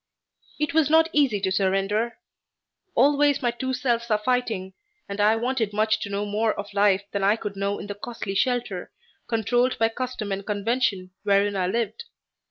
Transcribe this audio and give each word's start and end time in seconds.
It 0.57 0.73
was 0.73 0.89
not 0.89 1.09
easy 1.13 1.39
to 1.41 1.51
surrender. 1.51 2.17
Always 2.95 3.43
my 3.43 3.51
two 3.51 3.71
selves 3.71 4.09
are 4.09 4.17
fighting 4.17 4.73
and 5.07 5.21
I 5.21 5.35
wanted 5.35 5.73
much 5.73 5.99
to 5.99 6.09
know 6.09 6.25
more 6.25 6.55
of 6.59 6.73
life 6.73 7.03
than 7.11 7.23
I 7.23 7.35
could 7.35 7.55
know 7.55 7.77
in 7.77 7.85
the 7.85 7.93
costly 7.93 8.33
shelter, 8.33 8.91
controlled 9.27 9.77
by 9.77 9.89
custom 9.89 10.31
and 10.31 10.43
convention, 10.43 11.11
wherein 11.21 11.55
I 11.55 11.67
lived. 11.67 12.05